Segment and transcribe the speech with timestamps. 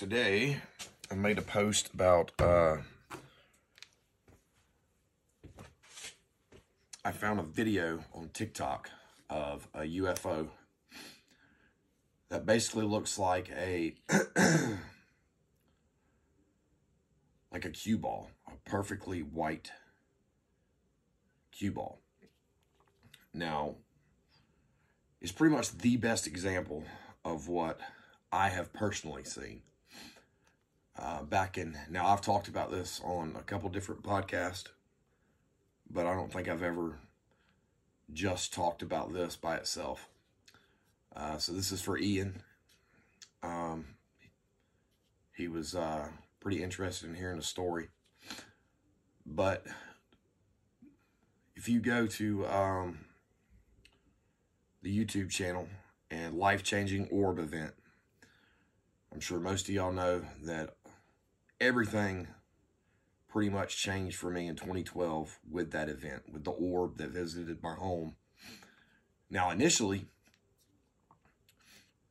[0.00, 0.56] today
[1.10, 2.78] I made a post about uh,
[7.04, 8.88] I found a video on TikTok
[9.28, 10.48] of a UFO
[12.30, 13.94] that basically looks like a
[17.52, 19.70] like a cue ball, a perfectly white
[21.52, 22.00] cue ball.
[23.34, 23.74] Now,
[25.20, 26.84] it's pretty much the best example
[27.22, 27.78] of what
[28.32, 29.60] I have personally seen.
[31.30, 34.66] Back in, now I've talked about this on a couple different podcasts,
[35.88, 36.98] but I don't think I've ever
[38.12, 40.08] just talked about this by itself.
[41.14, 42.42] Uh, so this is for Ian.
[43.44, 43.84] Um,
[45.36, 46.08] he was uh,
[46.40, 47.90] pretty interested in hearing the story.
[49.24, 49.64] But
[51.54, 53.04] if you go to um,
[54.82, 55.68] the YouTube channel
[56.10, 57.74] and Life Changing Orb event,
[59.12, 60.74] I'm sure most of y'all know that
[61.60, 62.28] everything
[63.28, 67.62] pretty much changed for me in 2012 with that event, with the orb that visited
[67.62, 68.16] my home.
[69.28, 70.06] Now, initially,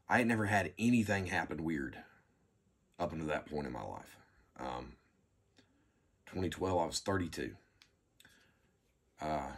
[0.08, 1.98] I had never had anything happen weird
[2.98, 4.18] up until that point in my life.
[4.60, 4.94] Um,
[6.28, 7.52] 2012, I was 32.
[9.22, 9.52] Uh,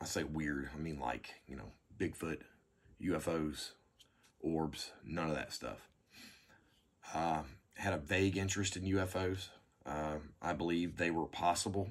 [0.00, 2.40] I say weird, I mean like, you know, Bigfoot,
[3.02, 3.70] UFOs,
[4.40, 5.88] orbs, none of that stuff.
[7.12, 7.42] Uh,
[7.74, 9.48] had a vague interest in UFOs.
[9.84, 11.90] Uh, I believe they were possible.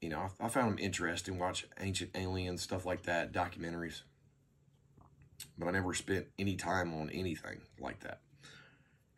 [0.00, 1.38] You know, I, I found them interesting.
[1.38, 4.02] Watch ancient aliens, stuff like that, documentaries.
[5.58, 8.20] But I never spent any time on anything like that.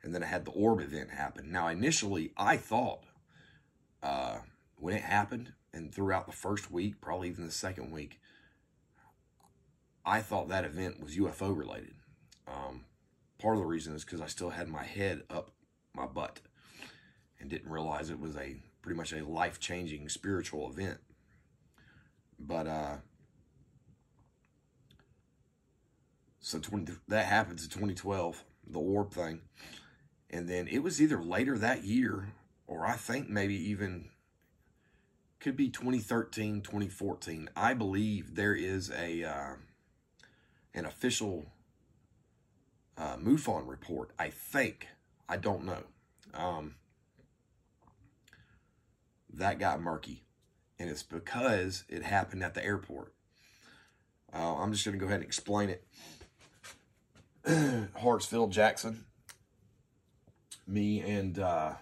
[0.03, 1.51] And then I had the orb event happen.
[1.51, 3.05] Now, initially, I thought
[4.03, 4.39] uh,
[4.77, 8.21] when it happened and throughout the first week, probably even the second week,
[10.05, 11.95] I thought that event was UFO related.
[12.47, 12.85] Um,
[13.39, 15.51] part of the reason is because I still had my head up
[15.95, 16.41] my butt
[17.41, 20.99] and didn't realize it was a pretty much a life changing spiritual event.
[22.39, 22.97] But uh,
[26.41, 29.41] so 20, that happens in 2012, the orb thing,
[30.31, 32.33] and then it was either later that year
[32.67, 34.11] or I think maybe even
[35.41, 37.49] could be 2013, 2014.
[37.57, 39.55] I believe there is a uh,
[40.75, 41.47] an official
[42.99, 44.11] uh, MUFON report.
[44.19, 44.89] I think.
[45.29, 45.83] I don't know.
[46.35, 46.75] Um,
[49.33, 50.25] that got murky.
[50.79, 53.13] And it's because it happened at the airport.
[54.33, 55.85] Uh, I'm just going to go ahead and explain it.
[57.47, 59.05] Hartsfield Jackson,
[60.67, 61.79] me and uh, a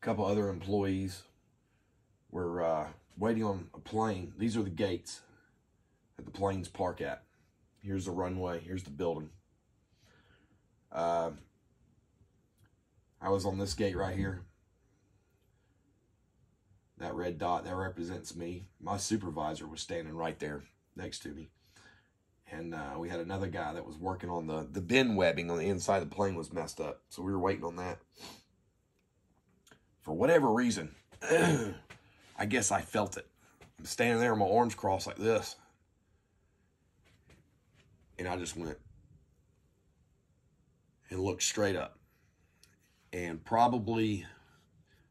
[0.00, 1.22] couple other employees
[2.30, 2.86] were uh,
[3.18, 4.32] waiting on a plane.
[4.38, 5.20] These are the gates
[6.16, 7.22] that the planes park at.
[7.82, 8.60] Here's the runway.
[8.60, 9.30] Here's the building.
[10.90, 11.30] Uh,
[13.20, 14.42] I was on this gate right here.
[16.98, 18.68] That red dot, that represents me.
[18.80, 20.62] My supervisor was standing right there
[20.94, 21.50] next to me.
[22.50, 25.58] And uh, we had another guy that was working on the, the bin webbing on
[25.58, 27.00] the inside of the plane was messed up.
[27.08, 27.98] So we were waiting on that.
[30.02, 33.26] For whatever reason, I guess I felt it.
[33.78, 35.56] I'm standing there with my arms crossed like this.
[38.22, 38.78] And I just went
[41.10, 41.98] and looked straight up.
[43.12, 44.26] And probably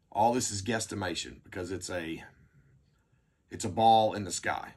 [0.10, 2.24] all this is guesstimation because it's a
[3.50, 4.76] it's a ball in the sky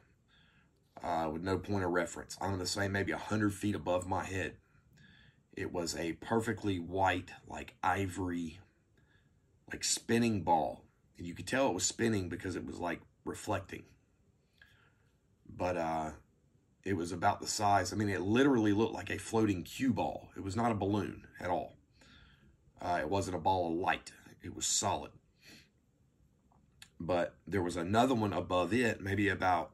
[1.01, 2.37] uh, with no point of reference.
[2.41, 4.55] I'm going to say maybe 100 feet above my head.
[5.55, 8.59] It was a perfectly white, like ivory,
[9.71, 10.83] like spinning ball.
[11.17, 13.83] And you could tell it was spinning because it was like reflecting.
[15.47, 16.09] But uh,
[16.85, 17.91] it was about the size.
[17.91, 20.29] I mean, it literally looked like a floating cue ball.
[20.37, 21.73] It was not a balloon at all.
[22.79, 24.11] Uh, it wasn't a ball of light.
[24.43, 25.11] It was solid.
[26.99, 29.71] But there was another one above it, maybe about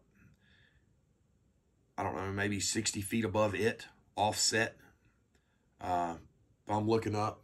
[1.98, 3.86] I don't know, maybe 60 feet above it,
[4.16, 4.78] offset.
[5.80, 6.16] Uh,
[6.68, 7.44] I'm looking up,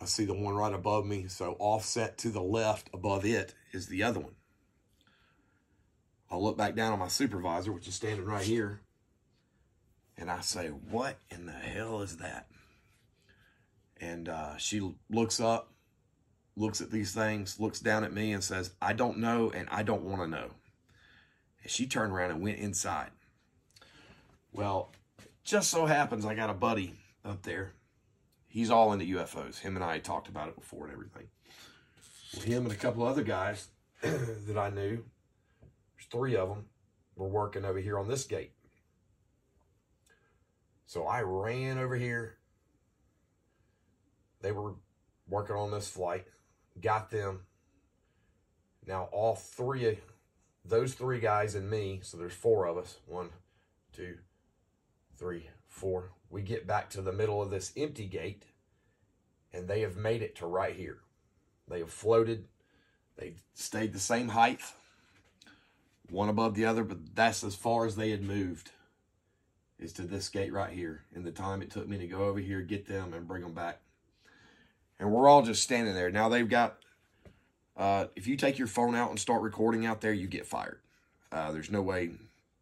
[0.00, 1.26] I see the one right above me.
[1.28, 4.36] So offset to the left above it is the other one.
[6.34, 8.80] I'll look back down on my supervisor, which is standing right here.
[10.18, 12.48] And I say, what in the hell is that?
[14.00, 15.72] And uh, she looks up,
[16.56, 19.84] looks at these things, looks down at me and says, I don't know and I
[19.84, 20.50] don't want to know.
[21.62, 23.10] And she turned around and went inside.
[24.52, 24.90] Well,
[25.44, 26.94] just so happens I got a buddy
[27.24, 27.74] up there.
[28.48, 29.60] He's all into UFOs.
[29.60, 31.28] Him and I talked about it before and everything.
[32.36, 33.68] Well, him and a couple other guys
[34.02, 35.04] that I knew,
[36.04, 36.66] there's three of them,
[37.16, 38.52] were working over here on this gate.
[40.86, 42.36] So I ran over here.
[44.40, 44.74] They were
[45.28, 46.26] working on this flight,
[46.80, 47.40] got them.
[48.86, 49.98] Now, all three,
[50.64, 53.30] those three guys and me, so there's four of us one,
[53.92, 54.18] two,
[55.16, 56.10] three, four.
[56.28, 58.44] We get back to the middle of this empty gate,
[59.52, 60.98] and they have made it to right here.
[61.68, 62.44] They have floated,
[63.16, 64.60] they stayed the same height,
[66.10, 68.70] one above the other, but that's as far as they had moved
[69.78, 72.38] is to this gate right here and the time it took me to go over
[72.38, 73.80] here get them and bring them back.
[74.98, 76.10] And we're all just standing there.
[76.10, 76.78] Now they've got
[77.76, 80.78] uh, if you take your phone out and start recording out there you get fired.
[81.32, 82.10] Uh, there's no way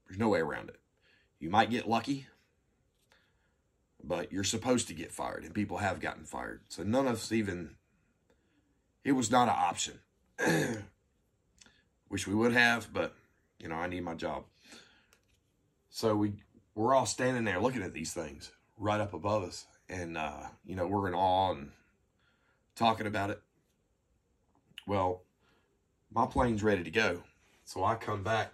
[0.09, 0.81] there's no way around it.
[1.39, 2.27] You might get lucky
[4.05, 6.63] but you're supposed to get fired and people have gotten fired.
[6.69, 7.77] So none of us even
[9.05, 9.99] it was not an option.
[12.09, 13.15] Wish we would have but
[13.63, 14.45] you know i need my job
[15.89, 16.35] so we
[16.75, 19.67] we're all standing there looking at these things right up above us.
[19.89, 21.71] And, uh, you know, we're in awe and
[22.75, 23.43] talking about it.
[24.87, 25.23] Well,
[26.13, 27.23] my plane's ready to go.
[27.65, 28.53] So I come back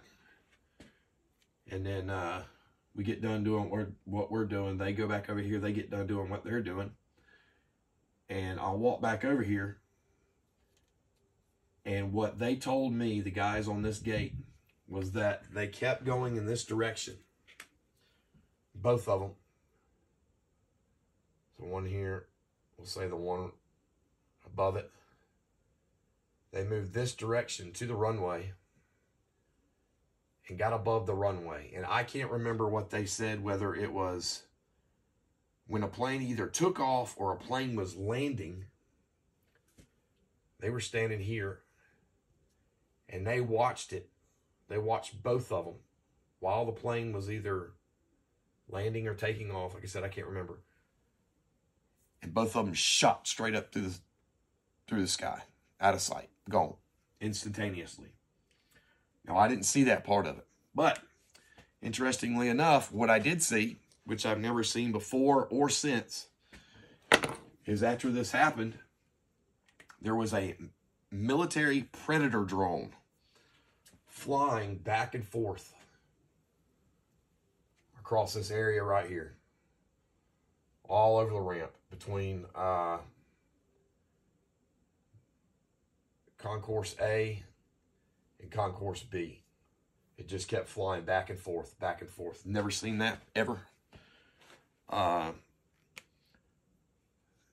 [1.71, 2.43] and then uh,
[2.95, 3.69] we get done doing
[4.05, 4.77] what we're doing.
[4.77, 5.59] They go back over here.
[5.59, 6.91] They get done doing what they're doing.
[8.29, 9.77] And I'll walk back over here.
[11.85, 14.35] And what they told me, the guys on this gate,
[14.89, 17.15] was that they kept going in this direction
[18.81, 19.31] both of them.
[21.57, 22.27] So one here,
[22.77, 23.51] we'll say the one
[24.45, 24.89] above it.
[26.51, 28.53] They moved this direction to the runway
[30.47, 31.71] and got above the runway.
[31.75, 34.43] And I can't remember what they said, whether it was
[35.67, 38.65] when a plane either took off or a plane was landing.
[40.59, 41.59] They were standing here
[43.07, 44.09] and they watched it.
[44.69, 45.75] They watched both of them
[46.39, 47.71] while the plane was either
[48.69, 49.73] landing or taking off.
[49.73, 50.59] Like I said, I can't remember.
[52.21, 53.99] And both of them shot straight up through the
[54.87, 55.43] through the sky,
[55.79, 56.73] out of sight, gone
[57.21, 58.09] instantaneously.
[59.27, 60.99] Now I didn't see that part of it, but
[61.81, 66.27] interestingly enough, what I did see, which I've never seen before or since,
[67.67, 68.79] is after this happened,
[70.01, 70.55] there was a
[71.11, 72.93] military predator drone
[74.19, 75.73] flying back and forth
[77.97, 79.35] across this area right here.
[80.89, 82.97] All over the ramp between uh,
[86.37, 87.43] Concourse A
[88.41, 89.43] and Concourse B.
[90.17, 92.45] It just kept flying back and forth, back and forth.
[92.45, 93.61] Never seen that ever.
[94.89, 95.31] Uh,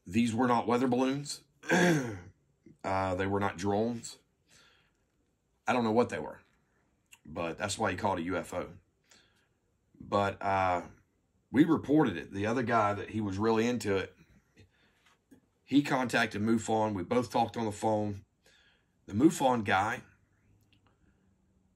[0.05, 1.43] these were not weather balloons.
[1.71, 4.17] uh, they were not drones.
[5.69, 6.41] I don't know what they were,
[7.29, 8.67] but that's why you call it a UFO.
[10.01, 10.83] But uh,
[11.51, 12.33] we reported it.
[12.33, 14.15] The other guy that he was really into it,
[15.65, 16.95] he contacted MUFON.
[16.95, 18.23] We both talked on the phone.
[19.07, 20.03] The MUFON guy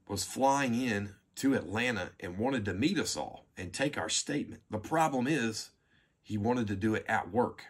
[0.06, 4.62] was flying in to Atlanta and wanted to meet us all and take our statement.
[4.70, 5.70] The problem is
[6.23, 7.64] he wanted to do it at work.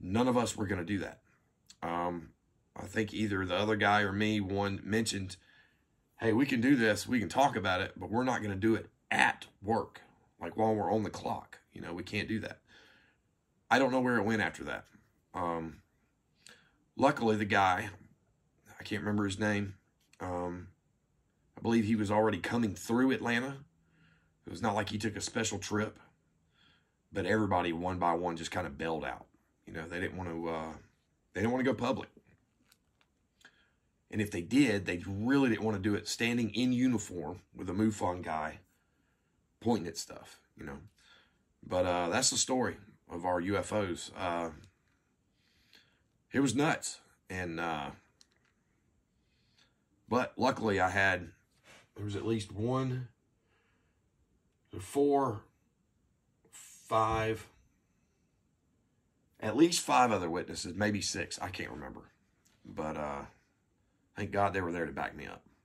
[0.00, 1.20] None of us were going to do that.
[1.82, 2.30] Um,
[2.74, 5.36] I think either the other guy or me one mentioned
[6.22, 8.56] hey, we can do this, we can talk about it, but we're not going to
[8.56, 10.00] do it at work,
[10.40, 11.58] like while we're on the clock.
[11.72, 12.58] You know, we can't do that.
[13.68, 14.84] I don't know where it went after that.
[15.34, 15.78] Um,
[16.96, 17.88] luckily, the guy,
[18.78, 19.74] I can't remember his name.
[20.20, 20.68] Um,
[21.58, 23.56] I believe he was already coming through Atlanta.
[24.46, 25.98] It was not like he took a special trip,
[27.12, 29.26] but everybody one by one just kind of bailed out.
[29.66, 30.48] You know, they didn't want to.
[30.48, 30.72] Uh,
[31.34, 32.10] they didn't want to go public.
[34.12, 37.70] And if they did, they really didn't want to do it standing in uniform with
[37.70, 38.58] a MUFON guy
[39.58, 40.78] pointing at stuff, you know.
[41.66, 42.76] But uh, that's the story
[43.10, 44.10] of our UFOs.
[44.14, 44.50] Uh,
[46.30, 47.00] it was nuts.
[47.30, 47.90] And, uh,
[50.10, 51.28] but luckily I had,
[51.96, 53.08] there was at least one,
[54.78, 55.44] four,
[56.50, 57.48] five,
[59.40, 61.40] at least five other witnesses, maybe six.
[61.40, 62.10] I can't remember.
[62.66, 63.22] But, uh,
[64.16, 65.42] Thank God they were there to back me up.